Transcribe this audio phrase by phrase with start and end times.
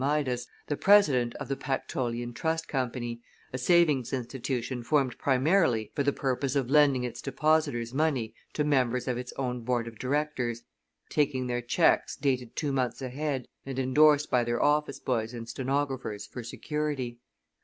[0.03, 3.21] Midas, the president of the Pactolean Trust Company,
[3.53, 9.07] a savings institution formed primarily for the purpose of lending its depositors' money to members
[9.07, 10.63] of its own board of directors,
[11.09, 16.25] taking their checks dated two months ahead and indorsed by their office boys and stenographers
[16.25, 17.19] for security.